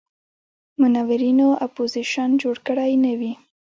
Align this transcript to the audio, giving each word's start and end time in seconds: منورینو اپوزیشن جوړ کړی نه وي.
منورینو 0.79 1.47
اپوزیشن 1.65 2.29
جوړ 2.41 2.55
کړی 2.67 2.91
نه 3.03 3.13
وي. 3.19 3.33